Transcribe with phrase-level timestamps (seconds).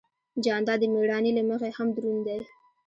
[0.43, 2.39] جانداد د مېړانې له مخې هم دروند دی.